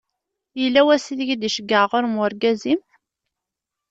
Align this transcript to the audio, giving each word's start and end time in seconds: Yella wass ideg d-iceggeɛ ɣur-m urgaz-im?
Yella 0.61 0.81
wass 0.87 1.05
ideg 1.13 1.29
d-iceggeɛ 1.35 1.83
ɣur-m 1.91 2.15
urgaz-im? 2.23 2.81